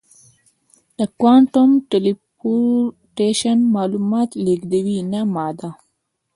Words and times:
د 0.97 0.99
کوانټم 1.19 1.69
ټیلیپورټیشن 1.91 3.57
معلومات 3.75 4.29
لېږدوي 4.45 4.97
نه 5.11 5.21
ماده. 5.33 5.69